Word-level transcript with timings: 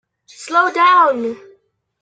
Slow 0.43 0.73
down! 0.73 1.37